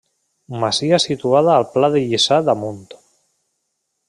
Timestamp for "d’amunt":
2.49-2.85